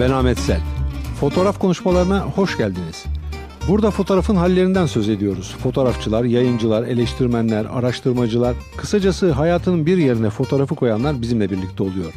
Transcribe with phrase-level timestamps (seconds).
[0.00, 0.60] Ben Ahmet Sel.
[1.20, 3.04] Fotoğraf konuşmalarına hoş geldiniz.
[3.68, 5.56] Burada fotoğrafın hallerinden söz ediyoruz.
[5.62, 12.12] Fotoğrafçılar, yayıncılar, eleştirmenler, araştırmacılar, kısacası hayatının bir yerine fotoğrafı koyanlar bizimle birlikte oluyor.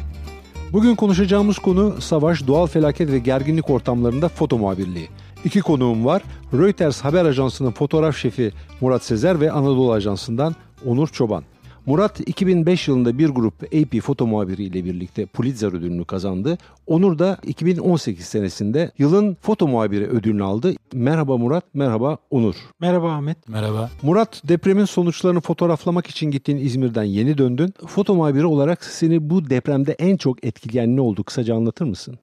[0.72, 5.08] Bugün konuşacağımız konu savaş, doğal felaket ve gerginlik ortamlarında foto muhabirliği.
[5.44, 6.22] İki konuğum var.
[6.52, 10.54] Reuters haber ajansının fotoğraf şefi Murat Sezer ve Anadolu Ajansı'ndan
[10.86, 11.44] Onur Çoban.
[11.86, 16.58] Murat 2005 yılında bir grup AP foto muhabiri ile birlikte Pulitzer ödülünü kazandı.
[16.86, 20.74] Onur da 2018 senesinde yılın foto muhabiri ödülünü aldı.
[20.92, 22.54] Merhaba Murat, merhaba Onur.
[22.80, 23.48] Merhaba Ahmet.
[23.48, 23.90] Merhaba.
[24.02, 27.74] Murat depremin sonuçlarını fotoğraflamak için gittiğin İzmir'den yeni döndün.
[27.86, 31.24] Foto muhabiri olarak seni bu depremde en çok etkileyen ne oldu?
[31.24, 32.18] Kısaca anlatır mısın?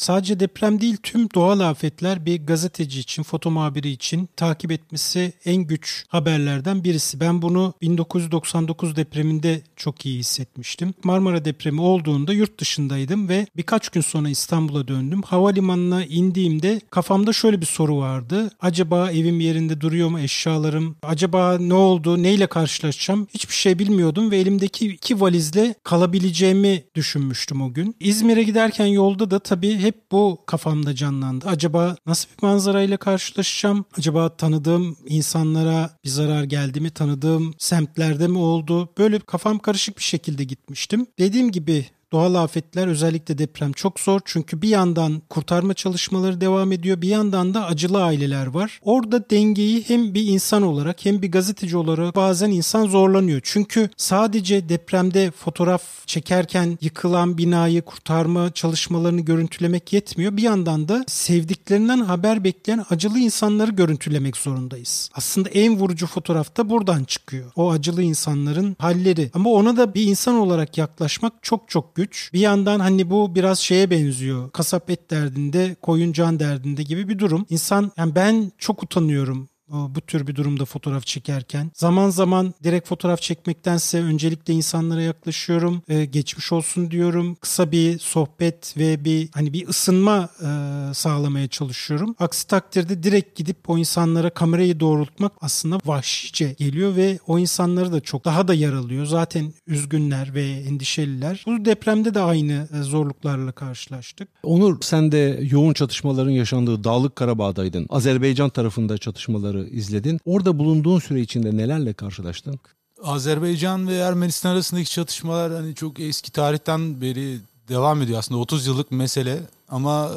[0.00, 5.56] Sadece deprem değil tüm doğal afetler bir gazeteci için, foto muhabiri için takip etmesi en
[5.56, 7.20] güç haberlerden birisi.
[7.20, 10.94] Ben bunu 1999 depreminde çok iyi hissetmiştim.
[11.04, 15.22] Marmara depremi olduğunda yurt dışındaydım ve birkaç gün sonra İstanbul'a döndüm.
[15.22, 18.50] Havalimanına indiğimde kafamda şöyle bir soru vardı.
[18.60, 20.96] Acaba evim yerinde duruyor mu eşyalarım?
[21.02, 22.22] Acaba ne oldu?
[22.22, 23.26] Neyle karşılaşacağım?
[23.34, 27.96] Hiçbir şey bilmiyordum ve elimdeki iki valizle kalabileceğimi düşünmüştüm o gün.
[28.00, 31.48] İzmir'e giderken yolda da tabii hep hep bu kafamda canlandı.
[31.48, 33.84] Acaba nasıl bir manzarayla karşılaşacağım?
[33.98, 36.90] Acaba tanıdığım insanlara bir zarar geldi mi?
[36.90, 38.88] Tanıdığım semtlerde mi oldu?
[38.98, 41.06] Böyle kafam karışık bir şekilde gitmiştim.
[41.18, 47.02] Dediğim gibi Doğal afetler özellikle deprem çok zor çünkü bir yandan kurtarma çalışmaları devam ediyor
[47.02, 48.80] bir yandan da acılı aileler var.
[48.82, 53.40] Orada dengeyi hem bir insan olarak hem bir gazeteci olarak bazen insan zorlanıyor.
[53.44, 60.36] Çünkü sadece depremde fotoğraf çekerken yıkılan binayı kurtarma çalışmalarını görüntülemek yetmiyor.
[60.36, 65.10] Bir yandan da sevdiklerinden haber bekleyen acılı insanları görüntülemek zorundayız.
[65.14, 67.52] Aslında en vurucu fotoğraf da buradan çıkıyor.
[67.56, 69.30] O acılı insanların halleri.
[69.34, 72.30] Ama ona da bir insan olarak yaklaşmak çok çok güç.
[72.32, 74.50] Bir yandan hani bu biraz şeye benziyor.
[74.50, 77.46] Kasap et derdinde, koyun can derdinde gibi bir durum.
[77.50, 81.70] İnsan yani ben çok utanıyorum bu tür bir durumda fotoğraf çekerken.
[81.74, 85.82] Zaman zaman direkt fotoğraf çekmektense öncelikle insanlara yaklaşıyorum.
[85.88, 87.34] Ee, geçmiş olsun diyorum.
[87.34, 90.48] Kısa bir sohbet ve bir hani bir ısınma e,
[90.94, 92.14] sağlamaya çalışıyorum.
[92.18, 98.00] Aksi takdirde direkt gidip o insanlara kamerayı doğrultmak aslında vahşice geliyor ve o insanları da
[98.00, 99.06] çok daha da yaralıyor.
[99.06, 101.44] Zaten üzgünler ve endişeliler.
[101.46, 104.28] Bu depremde de aynı e, zorluklarla karşılaştık.
[104.42, 107.86] Onur sen de yoğun çatışmaların yaşandığı Dağlık Karabağ'daydın.
[107.88, 110.20] Azerbaycan tarafında çatışmaları izledin.
[110.24, 112.60] Orada bulunduğun süre içinde nelerle karşılaştın?
[113.02, 117.38] Azerbaycan ve Ermenistan arasındaki çatışmalar hani çok eski tarihten beri
[117.68, 120.10] devam ediyor aslında 30 yıllık mesele ama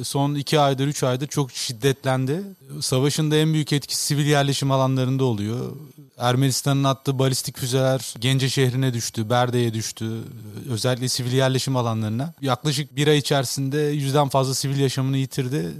[0.00, 2.42] e, son 2 aydır 3 aydır çok şiddetlendi.
[2.80, 5.76] Savaşın da en büyük etkisi sivil yerleşim alanlarında oluyor.
[6.18, 10.10] Ermenistan'ın attığı balistik füzeler Gence şehrine düştü, Berde'ye düştü.
[10.70, 12.32] Özellikle sivil yerleşim alanlarına.
[12.40, 15.74] Yaklaşık bir ay içerisinde yüzden fazla sivil yaşamını yitirdi.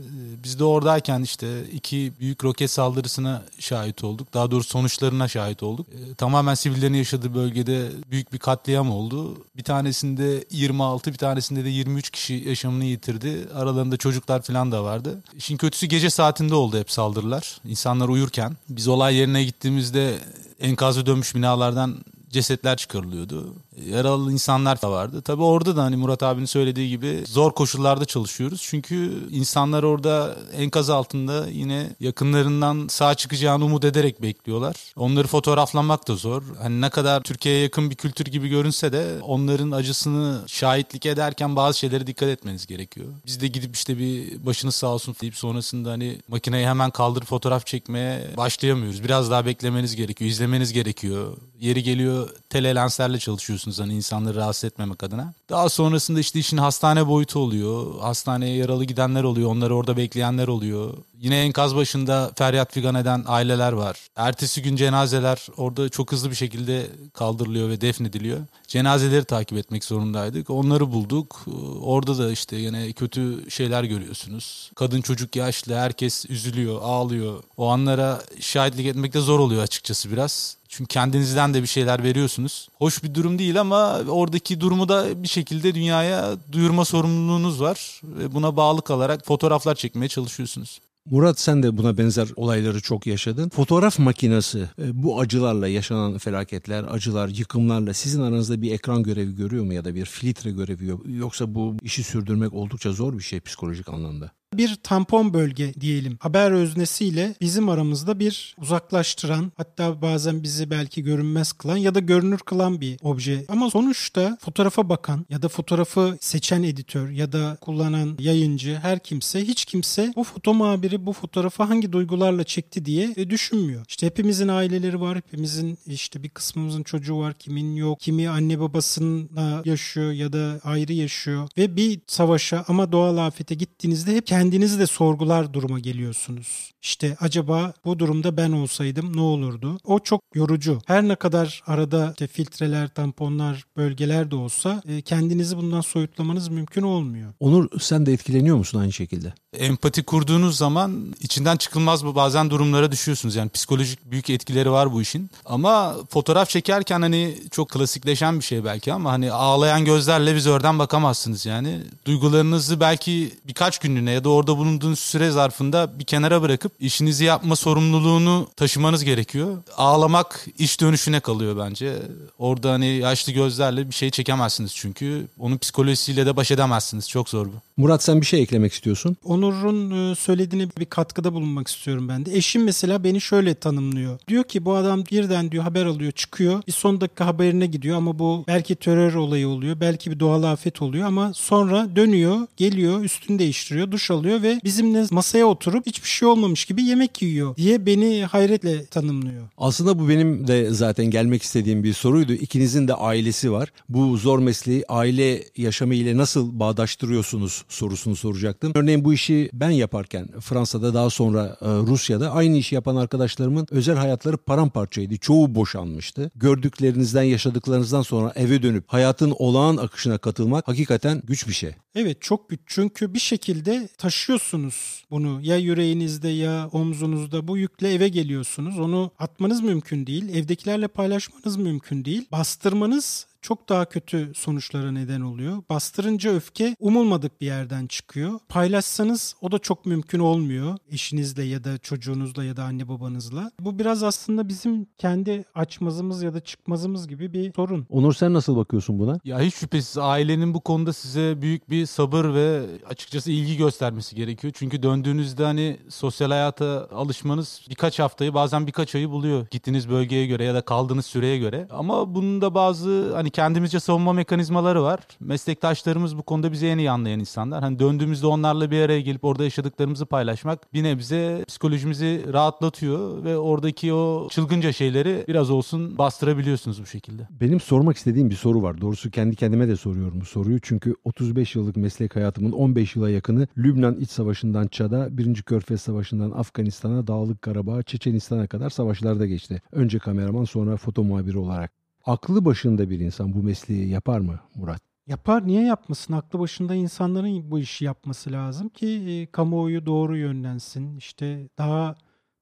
[0.44, 4.34] Biz de oradayken işte iki büyük roket saldırısına şahit olduk.
[4.34, 5.86] Daha doğrusu sonuçlarına şahit olduk.
[5.88, 9.44] E, tamamen sivillerin yaşadığı bölgede büyük bir katliam oldu.
[9.56, 13.07] Bir tanesinde 26, bir tanesinde de 23 kişi yaşamını yitirdi.
[13.54, 15.19] Aralarında çocuklar falan da vardı.
[15.36, 17.60] İşin kötüsü gece saatinde oldu hep saldırılar.
[17.64, 18.56] İnsanlar uyurken.
[18.69, 20.19] Biz olay yerine gittiğimizde
[20.60, 21.97] enkazı dönmüş binalardan
[22.30, 23.54] cesetler çıkarılıyordu.
[23.87, 25.22] Yaralı insanlar da vardı.
[25.22, 28.62] Tabii orada da hani Murat abinin söylediği gibi zor koşullarda çalışıyoruz.
[28.62, 34.77] Çünkü insanlar orada enkaz altında yine yakınlarından sağ çıkacağını umut ederek bekliyorlar.
[34.97, 36.43] Onları fotoğraflamak da zor.
[36.62, 41.78] Hani ne kadar Türkiye'ye yakın bir kültür gibi görünse de onların acısını şahitlik ederken bazı
[41.78, 43.06] şeylere dikkat etmeniz gerekiyor.
[43.27, 47.66] Biz de gidip işte bir başınız sağ olsun deyip sonrasında hani makineyi hemen kaldırıp fotoğraf
[47.66, 49.05] çekmeye başlayamıyoruz.
[49.05, 51.37] Biraz daha beklemeniz gerekiyor, izlemeniz gerekiyor.
[51.60, 55.34] Yeri geliyor tele lenslerle çalışıyorsunuz yapıyorsunuz hani insanları rahatsız etmemek adına.
[55.50, 58.00] Daha sonrasında işte işin hastane boyutu oluyor.
[58.00, 59.50] Hastaneye yaralı gidenler oluyor.
[59.50, 60.94] Onları orada bekleyenler oluyor.
[61.20, 64.09] Yine enkaz başında feryat figan eden aileler var.
[64.16, 68.38] Ertesi gün cenazeler orada çok hızlı bir şekilde kaldırılıyor ve defnediliyor.
[68.68, 70.50] Cenazeleri takip etmek zorundaydık.
[70.50, 71.47] Onları bulduk.
[71.82, 74.71] Orada da işte yine kötü şeyler görüyorsunuz.
[74.74, 77.42] Kadın, çocuk, yaşlı herkes üzülüyor, ağlıyor.
[77.56, 80.58] O anlara şahitlik etmek de zor oluyor açıkçası biraz.
[80.68, 82.68] Çünkü kendinizden de bir şeyler veriyorsunuz.
[82.78, 88.00] Hoş bir durum değil ama oradaki durumu da bir şekilde dünyaya duyurma sorumluluğunuz var.
[88.04, 90.80] Ve buna bağlı kalarak fotoğraflar çekmeye çalışıyorsunuz.
[91.10, 93.48] Murat sen de buna benzer olayları çok yaşadın.
[93.48, 99.64] Fotoğraf makinesi e, bu acılarla yaşanan felaketler, acılar, yıkımlarla sizin aranızda bir ekran görevi görüyor
[99.64, 101.00] mu ya da bir filtre görevi yok?
[101.06, 104.30] Yoksa bu işi sürdürmek oldukça zor bir şey psikolojik anlamda.
[104.54, 106.16] Bir tampon bölge diyelim.
[106.21, 112.39] Haber öznesiyle bizim aramızda bir uzaklaştıran hatta bazen bizi belki görünmez kılan ya da görünür
[112.39, 113.45] kılan bir obje.
[113.48, 119.45] Ama sonuçta fotoğrafa bakan ya da fotoğrafı seçen editör ya da kullanan yayıncı her kimse
[119.45, 123.84] hiç kimse bu foto muhabiri bu fotoğrafı hangi duygularla çekti diye e, düşünmüyor.
[123.89, 129.62] İşte hepimizin aileleri var, hepimizin işte bir kısmımızın çocuğu var, kimin yok, kimi anne babasıyla
[129.65, 134.86] yaşıyor ya da ayrı yaşıyor ve bir savaşa ama doğal afete gittiğinizde hep kendinizi de
[134.86, 136.72] sorgular duruma geliyorsunuz.
[136.82, 139.78] İşte acaba bu durumda ben olsaydım ne olurdu?
[139.84, 140.78] O çok yorucu.
[140.86, 146.82] Her ne kadar arada işte filtreler, tamponlar, bölgeler de olsa e, kendinizi bundan soyutlamanız mümkün
[146.82, 147.32] olmuyor.
[147.40, 149.32] Onur sen de etkileniyor musun aynı şekilde?
[149.53, 153.36] Empati kurduğunuz zaman içinden çıkılmaz bazen durumlara düşüyorsunuz.
[153.36, 155.30] Yani psikolojik büyük etkileri var bu işin.
[155.45, 161.47] Ama fotoğraf çekerken hani çok klasikleşen bir şey belki ama hani ağlayan gözlerle vizörden bakamazsınız
[161.47, 161.80] yani.
[162.04, 167.56] Duygularınızı belki birkaç günlüğüne ya da orada bulunduğunuz süre zarfında bir kenara bırakıp işinizi yapma
[167.56, 169.56] sorumluluğunu taşımanız gerekiyor.
[169.77, 171.97] Ağlamak iş dönüşüne kalıyor bence.
[172.39, 175.27] Orada hani yaşlı gözlerle bir şey çekemezsiniz çünkü.
[175.39, 177.09] Onun psikolojisiyle de baş edemezsiniz.
[177.09, 177.53] Çok zor bu.
[177.77, 179.16] Murat sen bir şey eklemek istiyorsun.
[179.38, 182.36] Onur'un e, söylediğine bir katkıda bulunmak istiyorum ben de.
[182.36, 184.18] Eşim mesela beni şöyle tanımlıyor.
[184.28, 186.62] Diyor ki bu adam birden diyor haber alıyor çıkıyor.
[186.66, 189.80] Bir son dakika haberine gidiyor ama bu belki terör olayı oluyor.
[189.80, 195.04] Belki bir doğal afet oluyor ama sonra dönüyor, geliyor, üstünü değiştiriyor, duş alıyor ve bizimle
[195.10, 199.48] masaya oturup hiçbir şey olmamış gibi yemek yiyor diye beni hayretle tanımlıyor.
[199.58, 202.32] Aslında bu benim de zaten gelmek istediğim bir soruydu.
[202.32, 203.72] İkinizin de ailesi var.
[203.88, 208.72] Bu zor mesleği aile yaşamı ile nasıl bağdaştırıyorsunuz sorusunu soracaktım.
[208.74, 213.97] Örneğin bu işi ben yaparken Fransa'da daha sonra e, Rusya'da aynı işi yapan arkadaşlarımın özel
[213.97, 215.16] hayatları paramparçaydı.
[215.16, 216.30] Çoğu boşanmıştı.
[216.36, 221.71] Gördüklerinizden, yaşadıklarınızdan sonra eve dönüp hayatın olağan akışına katılmak hakikaten güç bir şey.
[221.95, 228.09] Evet çok güç çünkü bir şekilde taşıyorsunuz bunu ya yüreğinizde ya omzunuzda bu yükle eve
[228.09, 228.78] geliyorsunuz.
[228.78, 230.28] Onu atmanız mümkün değil.
[230.28, 232.27] Evdekilerle paylaşmanız mümkün değil.
[232.33, 235.62] Bastırmanız çok daha kötü sonuçlara neden oluyor.
[235.70, 238.38] Bastırınca öfke umulmadık bir yerden çıkıyor.
[238.48, 243.50] Paylaşsanız o da çok mümkün olmuyor eşinizle ya da çocuğunuzla ya da anne babanızla.
[243.60, 247.86] Bu biraz aslında bizim kendi açmazımız ya da çıkmazımız gibi bir sorun.
[247.90, 249.20] Onur sen nasıl bakıyorsun buna?
[249.24, 254.52] Ya hiç şüphesiz ailenin bu konuda size büyük bir sabır ve açıkçası ilgi göstermesi gerekiyor.
[254.56, 259.46] Çünkü döndüğünüzde hani sosyal hayata alışmanız birkaç haftayı bazen birkaç ayı buluyor.
[259.50, 261.68] Gittiğiniz bölgeye göre ya da kaldığınız süreye göre.
[261.70, 265.00] Ama bunun da bazı hani kendimizce savunma mekanizmaları var.
[265.20, 267.62] Meslektaşlarımız bu konuda bizi en iyi anlayan insanlar.
[267.62, 273.92] Hani döndüğümüzde onlarla bir araya gelip orada yaşadıklarımızı paylaşmak bir nebze psikolojimizi rahatlatıyor ve oradaki
[273.92, 277.28] o çılgınca şeyleri biraz olsun bastırabiliyorsunuz bu şekilde.
[277.30, 278.80] Benim sormak istediğim bir soru var.
[278.80, 280.61] Doğrusu kendi kendime de soruyorum bu soruyu.
[280.61, 285.42] Çünkü 35 yıllık meslek hayatımın 15 yıla yakını Lübnan İç Savaşı'ndan Çad'a, 1.
[285.42, 289.62] Körfez Savaşı'ndan Afganistan'a, Dağlık Karabağ'a, Çeçenistan'a kadar savaşlarda geçti.
[289.73, 291.77] Önce kameraman sonra foto muhabiri olarak.
[292.09, 294.83] Aklı başında bir insan bu mesleği yapar mı Murat?
[295.07, 296.12] Yapar niye yapmasın?
[296.12, 300.97] Aklı başında insanların bu işi yapması lazım ki e, kamuoyu doğru yönlensin.
[300.97, 301.95] İşte daha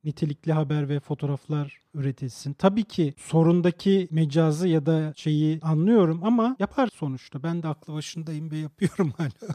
[0.05, 2.53] nitelikli haber ve fotoğraflar üretilsin.
[2.53, 7.43] Tabii ki sorundaki mecazı ya da şeyi anlıyorum ama yapar sonuçta.
[7.43, 9.55] Ben de aklı başındayım ve yapıyorum hala.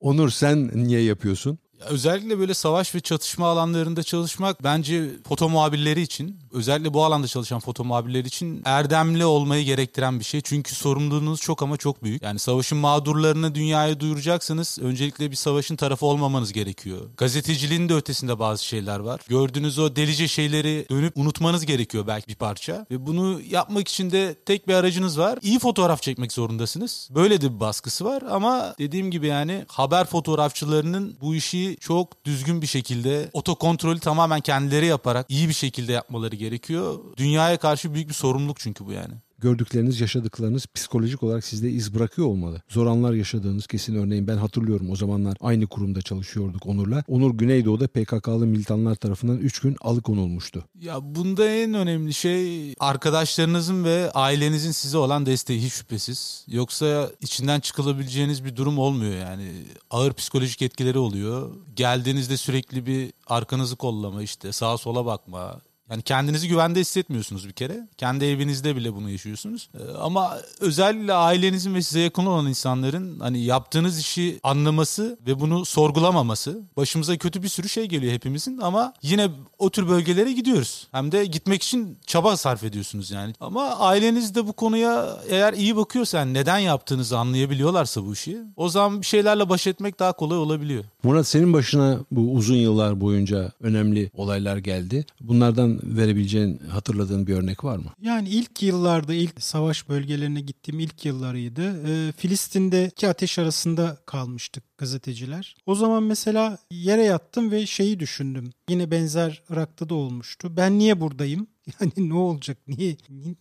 [0.00, 1.58] Onur sen niye yapıyorsun?
[1.80, 7.60] Özellikle böyle savaş ve çatışma alanlarında çalışmak bence foto muhabirleri için, özellikle bu alanda çalışan
[7.60, 10.40] foto muhabirleri için erdemli olmayı gerektiren bir şey.
[10.40, 12.22] Çünkü sorumluluğunuz çok ama çok büyük.
[12.22, 17.00] Yani savaşın mağdurlarını dünyaya duyuracaksanız öncelikle bir savaşın tarafı olmamanız gerekiyor.
[17.16, 19.20] Gazeteciliğin de ötesinde bazı şeyler var.
[19.28, 22.86] Gördüğünüz o delice şeyleri dönüp unutmanız gerekiyor belki bir parça.
[22.90, 25.38] Ve bunu yapmak için de tek bir aracınız var.
[25.42, 27.08] İyi fotoğraf çekmek zorundasınız.
[27.14, 32.62] Böyle de bir baskısı var ama dediğim gibi yani haber fotoğrafçılarının bu işi çok düzgün
[32.62, 37.00] bir şekilde otokontrolü tamamen kendileri yaparak iyi bir şekilde yapmaları gerekiyor.
[37.16, 39.14] Dünyaya karşı büyük bir sorumluluk çünkü bu yani.
[39.44, 42.62] Gördükleriniz, yaşadıklarınız psikolojik olarak sizde iz bırakıyor olmalı.
[42.68, 47.04] Zor anlar yaşadığınız kesin örneğin ben hatırlıyorum o zamanlar aynı kurumda çalışıyorduk Onur'la.
[47.08, 50.64] Onur Güneydoğu'da PKK'lı militanlar tarafından 3 gün alıkonulmuştu.
[50.80, 56.44] Ya bunda en önemli şey arkadaşlarınızın ve ailenizin size olan desteği hiç şüphesiz.
[56.48, 59.52] Yoksa içinden çıkılabileceğiniz bir durum olmuyor yani.
[59.90, 61.50] Ağır psikolojik etkileri oluyor.
[61.76, 65.60] Geldiğinizde sürekli bir arkanızı kollama işte sağa sola bakma.
[65.90, 67.88] Yani kendinizi güvende hissetmiyorsunuz bir kere.
[67.98, 69.68] Kendi evinizde bile bunu yaşıyorsunuz.
[69.74, 75.64] Ee, Ama özellikle ailenizin ve size yakın olan insanların hani yaptığınız işi anlaması ve bunu
[75.64, 76.60] sorgulamaması.
[76.76, 80.88] Başımıza kötü bir sürü şey geliyor hepimizin ama yine o tür bölgelere gidiyoruz.
[80.92, 83.34] Hem de gitmek için çaba sarf ediyorsunuz yani.
[83.40, 88.68] Ama aileniz de bu konuya eğer iyi bakıyorsa yani neden yaptığınızı anlayabiliyorlarsa bu işi o
[88.68, 90.84] zaman bir şeylerle baş etmek daha kolay olabiliyor.
[91.04, 95.06] Murat senin başına bu uzun yıllar boyunca önemli olaylar geldi.
[95.20, 97.92] Bunlardan verebileceğin, hatırladığın bir örnek var mı?
[98.02, 101.88] Yani ilk yıllarda, ilk savaş bölgelerine gittiğim ilk yıllarıydı.
[101.88, 105.56] Ee, Filistin'deki ateş arasında kalmıştık gazeteciler.
[105.66, 108.50] O zaman mesela yere yattım ve şeyi düşündüm.
[108.68, 110.56] Yine benzer Irak'ta da olmuştu.
[110.56, 111.46] Ben niye buradayım?
[111.80, 112.58] Yani ne olacak?
[112.68, 112.96] Niye?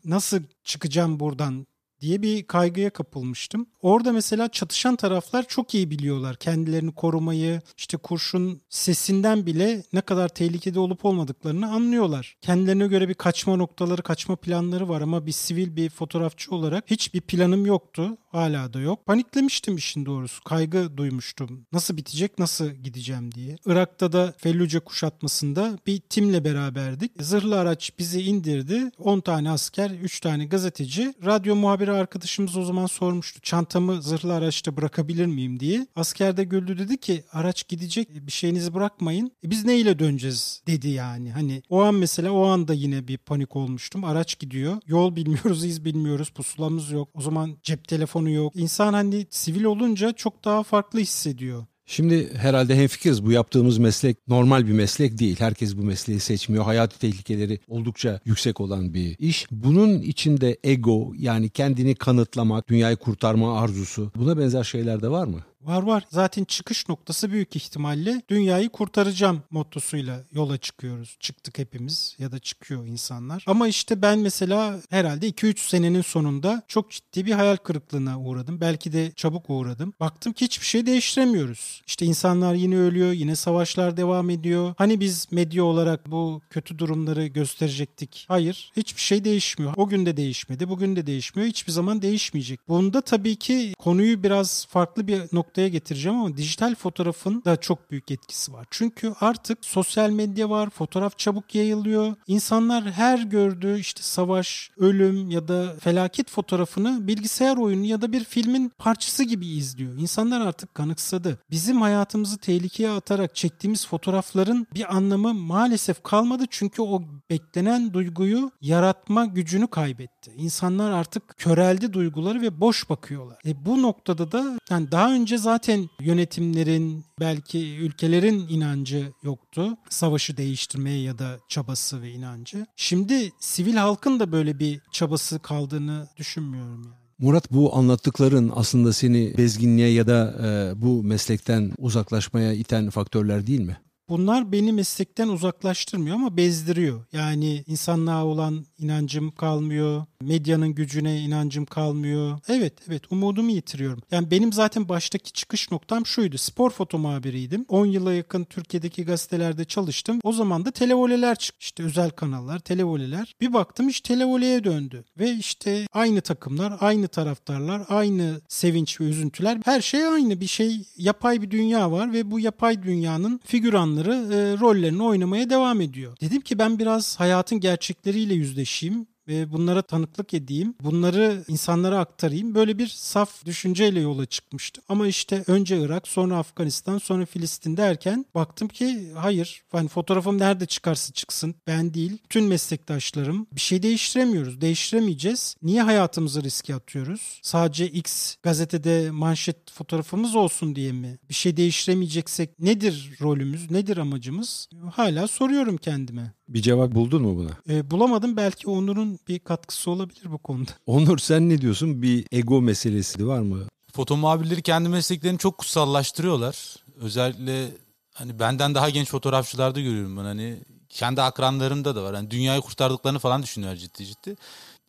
[0.06, 1.68] Nasıl çıkacağım buradan?
[2.04, 3.66] Diye bir kaygıya kapılmıştım.
[3.82, 10.30] Orada mesela çatışan taraflar çok iyi biliyorlar kendilerini korumayı, işte kurşun sesinden bile ne kadar
[10.30, 12.38] tehlikede olup olmadıklarını anlıyorlar.
[12.42, 17.22] Kendilerine göre bir kaçma noktaları, kaçma planları var ama bir sivil bir fotoğrafçı olarak hiçbir
[17.22, 18.18] planım yoktu.
[18.34, 19.06] Hala da yok.
[19.06, 20.44] Paniklemiştim işin doğrusu.
[20.44, 21.66] Kaygı duymuştum.
[21.74, 23.56] Nasıl bitecek, nasıl gideceğim diye.
[23.66, 27.12] Irak'ta da Felluce kuşatmasında bir timle beraberdik.
[27.20, 28.92] Zırhlı araç bizi indirdi.
[28.98, 31.14] 10 tane asker, 3 tane gazeteci.
[31.26, 33.42] Radyo muhabiri arkadaşımız o zaman sormuştu.
[33.42, 35.88] Çantamı zırhlı araçta bırakabilir miyim diye.
[35.96, 39.32] Asker de güldü dedi ki araç gidecek bir şeyinizi bırakmayın.
[39.46, 41.32] E biz neyle döneceğiz dedi yani.
[41.32, 44.04] Hani o an mesela o anda yine bir panik olmuştum.
[44.04, 44.78] Araç gidiyor.
[44.88, 46.30] Yol bilmiyoruz, iz bilmiyoruz.
[46.30, 47.10] Pusulamız yok.
[47.14, 48.56] O zaman cep telefonu yok.
[48.56, 51.66] İnsan hani sivil olunca çok daha farklı hissediyor.
[51.86, 55.36] Şimdi herhalde hemfikiriz bu yaptığımız meslek normal bir meslek değil.
[55.40, 56.64] Herkes bu mesleği seçmiyor.
[56.64, 59.48] Hayati tehlikeleri oldukça yüksek olan bir iş.
[59.52, 65.40] Bunun içinde ego yani kendini kanıtlamak, dünyayı kurtarma arzusu buna benzer şeyler de var mı?
[65.66, 66.04] Var var.
[66.10, 71.18] Zaten çıkış noktası büyük ihtimalle dünyayı kurtaracağım mottosuyla yola çıkıyoruz.
[71.20, 73.44] Çıktık hepimiz ya da çıkıyor insanlar.
[73.48, 78.62] Ama işte ben mesela herhalde 2-3 senenin sonunda çok ciddi bir hayal kırıklığına uğradım.
[78.62, 79.94] Belki de çabuk uğradım.
[80.00, 81.82] Baktım ki hiçbir şey değiştiremiyoruz.
[81.88, 84.74] İşte insanlar yine ölüyor, yine savaşlar devam ediyor.
[84.78, 88.26] Hani biz medya olarak bu kötü durumları gösterecektik.
[88.28, 89.74] Hayır, hiçbir şey değişmiyor.
[89.78, 91.50] O gün de değişmedi, bugün de değişmiyor.
[91.50, 92.60] Hiçbir zaman değişmeyecek.
[92.68, 97.92] Bunda tabii ki konuyu biraz farklı bir nokta noktaya getireceğim ama dijital fotoğrafın da çok
[97.92, 98.66] büyük etkisi var.
[98.72, 102.16] Çünkü artık sosyal medya var, fotoğraf çabuk yayılıyor.
[102.28, 108.24] İnsanlar her gördüğü işte savaş, ölüm ya da felaket fotoğrafını bilgisayar oyunu ya da bir
[108.24, 109.98] filmin parçası gibi izliyor.
[109.98, 111.40] İnsanlar artık kanıksadı.
[111.52, 119.26] Bizim hayatımızı tehlikeye atarak çektiğimiz fotoğrafların bir anlamı maalesef kalmadı çünkü o beklenen duyguyu yaratma
[119.26, 120.32] gücünü kaybetti.
[120.38, 123.38] İnsanlar artık köreldi duyguları ve boş bakıyorlar.
[123.46, 129.78] E bu noktada da yani daha önce zaten yönetimlerin belki ülkelerin inancı yoktu.
[129.90, 132.66] Savaşı değiştirmeye ya da çabası ve inancı.
[132.76, 136.96] Şimdi sivil halkın da böyle bir çabası kaldığını düşünmüyorum yani.
[137.20, 143.62] Murat bu anlattıkların aslında seni bezginliğe ya da e, bu meslekten uzaklaşmaya iten faktörler değil
[143.62, 143.78] mi?
[144.10, 147.06] Bunlar beni meslekten uzaklaştırmıyor ama bezdiriyor.
[147.14, 150.06] Yani insanlığa olan inancım kalmıyor.
[150.22, 152.40] Medyanın gücüne inancım kalmıyor.
[152.48, 154.02] Evet evet umudumu yitiriyorum.
[154.12, 156.38] Yani benim zaten baştaki çıkış noktam şuydu.
[156.38, 157.66] Spor foto muhabiriydim.
[157.70, 160.20] 10 yıla yakın Türkiye'deki gazetelerde çalıştım.
[160.24, 161.58] O zaman da televoleler çıktı.
[161.60, 163.36] İşte özel kanallar, televoleler.
[163.42, 165.04] Bir baktım iş televoleye döndü.
[165.20, 169.58] Ve işte aynı takımlar, aynı taraftarlar, aynı sevinç ve üzüntüler.
[169.66, 170.86] Her şey aynı bir şey.
[170.98, 176.18] Yapay bir dünya var ve bu yapay dünyanın figüranları e, rollerini oynamaya devam ediyor.
[176.22, 180.76] Dedim ki ben biraz hayatın gerçekleriyle yüzleşeyim ve bunlara tanıklık edeyim.
[180.84, 182.56] Bunları insanlara aktarayım.
[182.56, 184.84] Böyle bir saf düşünceyle yola çıkmıştım.
[184.90, 189.64] Ama işte önce Irak, sonra Afganistan, sonra Filistin derken baktım ki hayır.
[189.74, 192.18] Yani fotoğrafım nerede çıkarsa çıksın ben değil.
[192.30, 194.62] Tüm meslektaşlarım bir şey değiştiremiyoruz.
[194.62, 195.56] Değiştiremeyeceğiz.
[195.62, 197.40] Niye hayatımızı riske atıyoruz?
[197.44, 201.20] Sadece X gazetede manşet fotoğrafımız olsun diye mi?
[201.30, 203.72] Bir şey değiştiremeyeceksek nedir rolümüz?
[203.72, 204.70] Nedir amacımız?
[204.92, 206.34] Hala soruyorum kendime.
[206.48, 207.76] Bir cevap buldun mu buna?
[207.76, 208.38] E, bulamadım.
[208.38, 210.72] Belki Onur'un bir katkısı olabilir bu konuda.
[210.86, 212.02] Onur sen ne diyorsun?
[212.02, 213.68] Bir ego meselesi var mı?
[213.96, 216.76] Foto muhabirleri kendi mesleklerini çok kutsallaştırıyorlar.
[216.96, 217.68] Özellikle
[218.14, 220.60] hani benden daha genç fotoğrafçılarda görüyorum ben hani
[220.90, 222.16] kendi akranlarımda da var.
[222.16, 224.36] Hani dünyayı kurtardıklarını falan düşünüyorlar ciddi ciddi.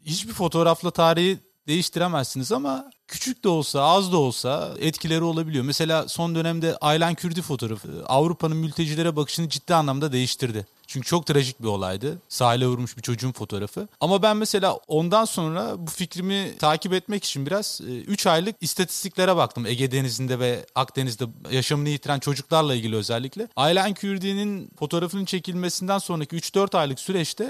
[0.04, 5.64] Hiçbir fotoğrafla tarihi değiştiremezsiniz ama küçük de olsa az da olsa etkileri olabiliyor.
[5.64, 10.66] Mesela son dönemde Aylan Kürdi fotoğrafı Avrupa'nın mültecilere bakışını ciddi anlamda değiştirdi.
[10.86, 12.18] Çünkü çok trajik bir olaydı.
[12.28, 13.88] Sahile vurmuş bir çocuğun fotoğrafı.
[14.00, 19.66] Ama ben mesela ondan sonra bu fikrimi takip etmek için biraz 3 aylık istatistiklere baktım.
[19.66, 23.48] Ege Denizi'nde ve Akdeniz'de yaşamını yitiren çocuklarla ilgili özellikle.
[23.56, 27.44] Aylan Kürdi'nin fotoğrafının çekilmesinden sonraki 3-4 aylık süreçte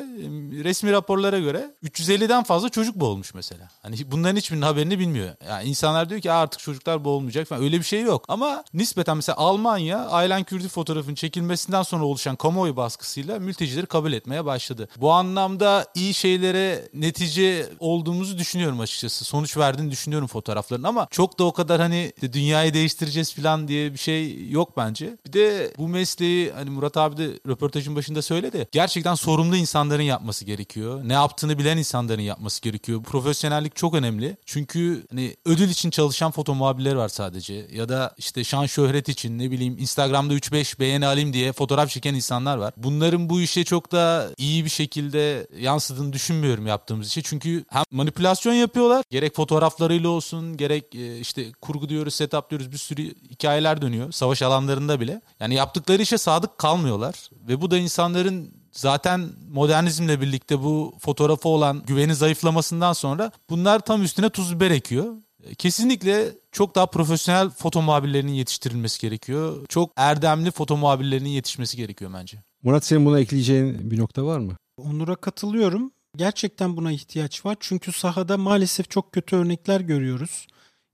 [0.64, 3.68] resmi raporlara göre 350'den fazla çocuk boğulmuş mesela.
[3.82, 5.34] Hani bunların hiçbirinin haberini bilmiyor.
[5.48, 7.62] Yani insanlar diyor ki artık çocuklar boğulmayacak falan.
[7.62, 8.24] Öyle bir şey yok.
[8.28, 14.44] Ama nispeten mesela Almanya Aylan Kürdi fotoğrafının çekilmesinden sonra oluşan kamuoyu baskısıyla mültecileri kabul etmeye
[14.44, 14.88] başladı.
[14.96, 19.24] Bu anlamda iyi şeylere netice olduğumuzu düşünüyorum açıkçası.
[19.24, 23.98] Sonuç verdiğini düşünüyorum fotoğrafların ama çok da o kadar hani dünyayı değiştireceğiz falan diye bir
[23.98, 25.16] şey yok bence.
[25.26, 28.68] Bir de bu mesleği hani Murat abi de röportajın başında söyledi.
[28.72, 31.00] Gerçekten sorumlu insanların yapması gerekiyor.
[31.04, 33.02] Ne yaptığını bilen insanların yapması gerekiyor.
[33.02, 34.36] Profesyonellik çok önemli.
[34.46, 37.66] Çünkü hani ödül için çalışan foto muhabirleri var sadece.
[37.72, 42.14] Ya da işte şan şöhret için ne bileyim Instagram'da 3-5 beğeni alayım diye fotoğraf çeken
[42.14, 42.74] insanlar var.
[42.76, 47.22] Bunların bu işe çok da iyi bir şekilde yansıdığını düşünmüyorum yaptığımız işe.
[47.22, 49.04] Çünkü hem manipülasyon yapıyorlar.
[49.10, 54.12] Gerek fotoğraflarıyla olsun gerek e, işte kurgu diyoruz, setup diyoruz bir sürü hikayeler dönüyor.
[54.12, 55.20] Savaş alanlarında bile.
[55.40, 57.14] Yani yaptıkları işe sadık kalmıyorlar.
[57.48, 64.02] Ve bu da insanların zaten modernizmle birlikte bu fotoğrafı olan güveni zayıflamasından sonra bunlar tam
[64.02, 65.14] üstüne tuz biber ekiyor.
[65.58, 69.66] Kesinlikle çok daha profesyonel foto muhabirlerinin yetiştirilmesi gerekiyor.
[69.68, 72.38] Çok erdemli foto muhabirlerinin yetişmesi gerekiyor bence.
[72.62, 74.56] Murat senin buna ekleyeceğin bir nokta var mı?
[74.76, 75.92] Onur'a katılıyorum.
[76.16, 77.56] Gerçekten buna ihtiyaç var.
[77.60, 80.46] Çünkü sahada maalesef çok kötü örnekler görüyoruz.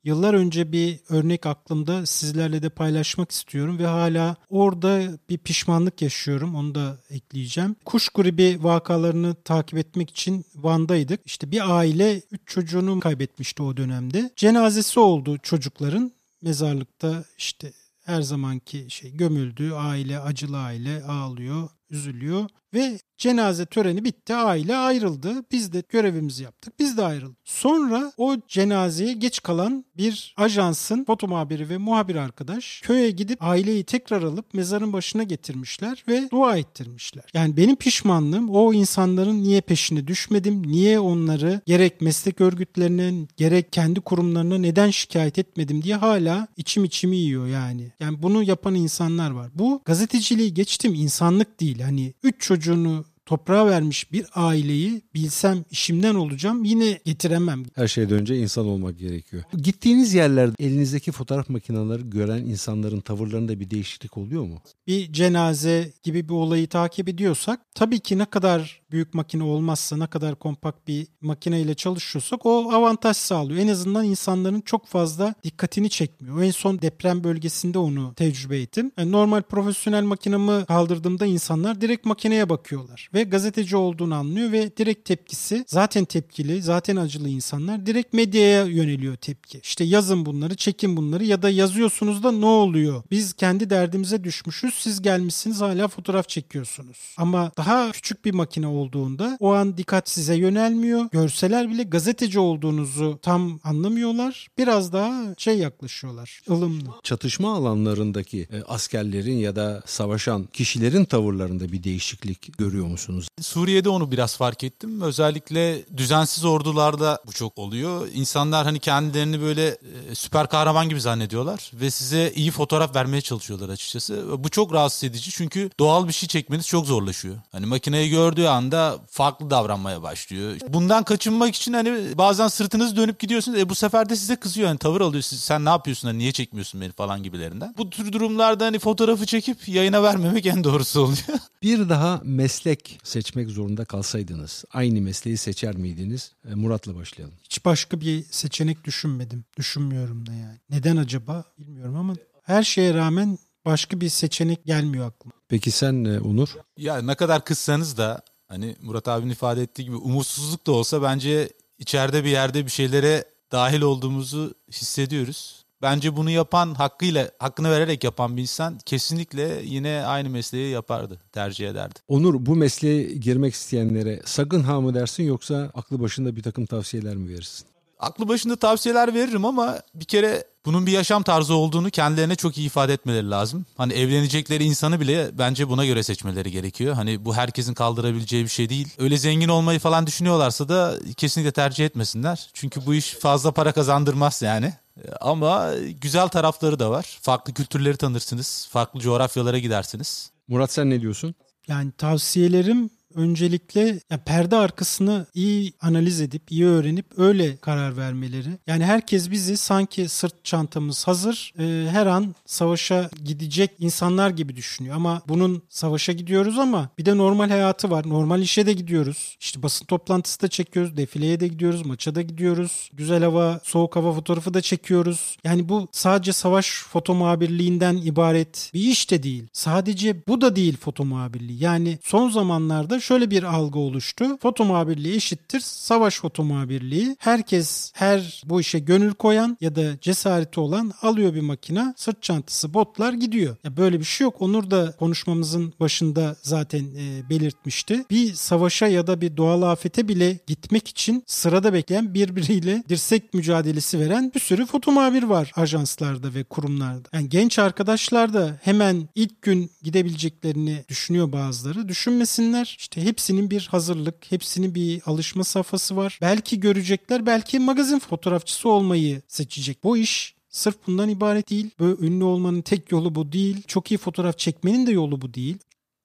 [0.05, 6.55] Yıllar önce bir örnek aklımda sizlerle de paylaşmak istiyorum ve hala orada bir pişmanlık yaşıyorum.
[6.55, 7.77] Onu da ekleyeceğim.
[7.85, 11.21] Kuş gribi vakalarını takip etmek için Van'daydık.
[11.27, 14.31] İşte bir aile 3 çocuğunu kaybetmişti o dönemde.
[14.37, 16.13] Cenazesi oldu çocukların.
[16.43, 17.73] Mezarlıkta işte
[18.05, 19.73] her zamanki şey gömüldü.
[19.73, 24.35] Aile acılı aile ağlıyor, üzülüyor ve cenaze töreni bitti.
[24.35, 25.45] Aile ayrıldı.
[25.53, 26.75] Biz de görevimizi yaptık.
[26.79, 27.39] Biz de ayrıldık.
[27.45, 33.85] Sonra o cenazeye geç kalan bir ajansın foto muhabiri ve muhabir arkadaş köye gidip aileyi
[33.85, 37.25] tekrar alıp mezarın başına getirmişler ve dua ettirmişler.
[37.35, 40.67] Yani benim pişmanlığım o insanların niye peşine düşmedim?
[40.67, 47.17] Niye onları gerek meslek örgütlerine gerek kendi kurumlarına neden şikayet etmedim diye hala içim içimi
[47.17, 47.93] yiyor yani.
[48.01, 49.51] Yani bunu yapan insanlar var.
[49.55, 51.81] Bu gazeteciliği geçtim insanlık değil.
[51.81, 57.63] Hani üç çocuğunu toprağa vermiş bir aileyi bilsem işimden olacağım yine getiremem.
[57.75, 59.43] Her şeyden önce insan olmak gerekiyor.
[59.63, 64.63] Gittiğiniz yerlerde elinizdeki fotoğraf makineleri gören insanların tavırlarında bir değişiklik oluyor mu?
[64.87, 70.07] Bir cenaze gibi bir olayı takip ediyorsak tabii ki ne kadar büyük makine olmazsa ne
[70.07, 73.61] kadar kompakt bir makineyle çalışıyorsak o avantaj sağlıyor.
[73.61, 76.43] En azından insanların çok fazla dikkatini çekmiyor.
[76.43, 78.93] En son deprem bölgesinde onu tecrübe ettim.
[78.99, 85.05] Yani normal profesyonel makinamı kaldırdığımda insanlar direkt makineye bakıyorlar ve gazeteci olduğunu anlıyor ve direkt
[85.05, 89.61] tepkisi zaten tepkili, zaten acılı insanlar direkt medyaya yöneliyor tepki.
[89.63, 93.03] İşte yazın bunları, çekin bunları ya da yazıyorsunuz da ne oluyor?
[93.11, 94.75] Biz kendi derdimize düşmüşüz.
[94.75, 97.15] Siz gelmişsiniz hala fotoğraf çekiyorsunuz.
[97.19, 101.05] Ama daha küçük bir makine olduğunda o an dikkat size yönelmiyor.
[101.13, 104.49] Görseler bile gazeteci olduğunuzu tam anlamıyorlar.
[104.59, 106.41] Biraz daha şey yaklaşıyorlar.
[106.51, 106.91] ılımlı.
[107.03, 113.29] Çatışma alanlarındaki e, askerlerin ya da savaşan kişilerin tavırlarında bir değişiklik görüyor musunuz?
[113.41, 115.01] Suriye'de onu biraz fark ettim.
[115.01, 118.09] Özellikle düzensiz ordularda bu çok oluyor.
[118.15, 123.69] İnsanlar hani kendilerini böyle e, süper kahraman gibi zannediyorlar ve size iyi fotoğraf vermeye çalışıyorlar
[123.69, 124.25] açıkçası.
[124.45, 127.37] Bu çok rahatsız edici çünkü doğal bir şey çekmeniz çok zorlaşıyor.
[127.53, 130.57] Hani makineyi gördüğü anda farklı davranmaya başlıyor.
[130.69, 133.59] Bundan kaçınmak için hani bazen sırtınızı dönüp gidiyorsunuz.
[133.59, 134.69] E bu sefer de size kızıyor.
[134.69, 135.23] Hani tavır alıyor.
[135.23, 136.09] Siz, sen ne yapıyorsun?
[136.09, 137.75] Hani niye çekmiyorsun beni falan gibilerinden.
[137.79, 141.19] Bu tür durumlarda hani fotoğrafı çekip yayına vermemek en doğrusu oluyor.
[141.63, 146.33] Bir daha meslek seçmek zorunda kalsaydınız aynı mesleği seçer miydiniz?
[146.51, 147.35] E, Murat'la başlayalım.
[147.43, 149.45] Hiç başka bir seçenek düşünmedim.
[149.57, 150.59] Düşünmüyorum da yani.
[150.71, 155.33] Neden acaba bilmiyorum ama her şeye rağmen başka bir seçenek gelmiyor aklıma.
[155.49, 156.57] Peki sen e, Onur?
[156.77, 161.49] Ya ne kadar kızsanız da hani Murat abinin ifade ettiği gibi umutsuzluk da olsa bence
[161.79, 165.60] içeride bir yerde bir şeylere dahil olduğumuzu hissediyoruz.
[165.83, 171.69] Bence bunu yapan hakkıyla hakkını vererek yapan bir insan kesinlikle yine aynı mesleği yapardı, tercih
[171.69, 171.99] ederdi.
[172.09, 177.17] Onur bu mesleğe girmek isteyenlere sakın ha mı dersin yoksa aklı başında bir takım tavsiyeler
[177.17, 177.67] mi verirsin?
[177.99, 182.67] Aklı başında tavsiyeler veririm ama bir kere bunun bir yaşam tarzı olduğunu kendilerine çok iyi
[182.67, 183.67] ifade etmeleri lazım.
[183.77, 186.95] Hani evlenecekleri insanı bile bence buna göre seçmeleri gerekiyor.
[186.95, 188.89] Hani bu herkesin kaldırabileceği bir şey değil.
[188.99, 192.51] Öyle zengin olmayı falan düşünüyorlarsa da kesinlikle tercih etmesinler.
[192.55, 194.73] Çünkü bu iş fazla para kazandırmaz yani.
[195.21, 195.71] Ama
[196.01, 197.19] güzel tarafları da var.
[197.23, 198.69] Farklı kültürleri tanırsınız.
[198.71, 200.31] Farklı coğrafyalara gidersiniz.
[200.49, 201.35] Murat sen ne diyorsun?
[201.69, 208.49] Yani tavsiyelerim öncelikle ya perde arkasını iyi analiz edip, iyi öğrenip öyle karar vermeleri.
[208.67, 214.97] Yani herkes bizi sanki sırt çantamız hazır, e, her an savaşa gidecek insanlar gibi düşünüyor.
[214.97, 218.09] Ama bunun savaşa gidiyoruz ama bir de normal hayatı var.
[218.09, 219.37] Normal işe de gidiyoruz.
[219.41, 222.91] İşte basın toplantısı da çekiyoruz, defileye de gidiyoruz, maça da gidiyoruz.
[222.93, 225.37] Güzel hava, soğuk hava fotoğrafı da çekiyoruz.
[225.45, 229.45] Yani bu sadece savaş foto muhabirliğinden ibaret bir iş de değil.
[229.53, 231.63] Sadece bu da değil foto muhabirliği.
[231.63, 234.39] Yani son zamanlarda şöyle bir algı oluştu.
[234.43, 237.17] Foto muhabirliği eşittir savaş foto muhabirliği.
[237.19, 242.75] Herkes her bu işe gönül koyan ya da cesareti olan alıyor bir makine, sırt çantası,
[242.75, 243.57] botlar gidiyor.
[243.65, 244.43] Ya böyle bir şey yok.
[244.43, 248.05] Onur da konuşmamızın başında zaten e, belirtmişti.
[248.11, 254.01] Bir savaşa ya da bir doğal afete bile gitmek için sırada bekleyen birbiriyle dirsek mücadelesi
[254.01, 257.09] veren bir sürü foto muhabir var ajanslarda ve kurumlarda.
[257.13, 261.89] Yani genç arkadaşlar da hemen ilk gün gidebileceklerini düşünüyor bazıları.
[261.89, 262.77] Düşünmesinler.
[262.79, 266.19] İşte hepsinin bir hazırlık, hepsinin bir alışma safhası var.
[266.21, 269.85] Belki görecekler, belki magazin fotoğrafçısı olmayı seçecek.
[269.85, 271.71] Bu iş Sırf bundan ibaret değil.
[271.81, 273.63] Böyle ünlü olmanın tek yolu bu değil.
[273.67, 275.59] Çok iyi fotoğraf çekmenin de yolu bu değil.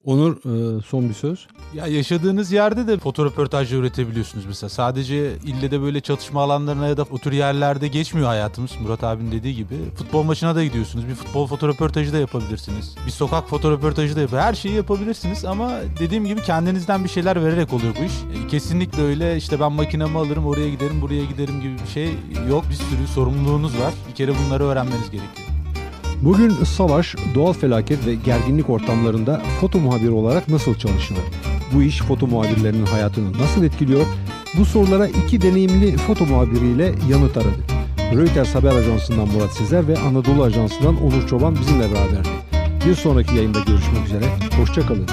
[0.05, 1.47] Onur e, son bir söz.
[1.73, 4.69] Ya yaşadığınız yerde de foto röportajı üretebiliyorsunuz mesela.
[4.69, 8.71] Sadece ille de böyle çatışma alanlarına ya da o tür yerlerde geçmiyor hayatımız.
[8.81, 9.75] Murat abinin dediği gibi.
[9.95, 11.07] Futbol maçına da gidiyorsunuz.
[11.07, 12.95] Bir futbol foto röportajı da yapabilirsiniz.
[13.05, 14.31] Bir sokak foto röportajı da yap.
[14.33, 18.43] Her şeyi yapabilirsiniz ama dediğim gibi kendinizden bir şeyler vererek oluyor bu iş.
[18.43, 22.09] E, kesinlikle öyle işte ben makinamı alırım oraya giderim buraya giderim gibi bir şey
[22.49, 22.65] yok.
[22.69, 23.93] Bir sürü sorumluluğunuz var.
[24.09, 25.44] Bir kere bunları öğrenmeniz gerekiyor.
[26.21, 31.23] Bugün savaş, doğal felaket ve gerginlik ortamlarında foto muhabiri olarak nasıl çalışılır?
[31.73, 34.05] Bu iş foto muhabirlerinin hayatını nasıl etkiliyor?
[34.57, 37.65] Bu sorulara iki deneyimli foto muhabiriyle yanıt aradık.
[38.13, 42.29] Reuters Haber Ajansı'ndan Murat Sezer ve Anadolu Ajansı'ndan Onur Çoban bizimle beraberdi.
[42.87, 44.25] Bir sonraki yayında görüşmek üzere.
[44.59, 45.07] Hoşçakalın.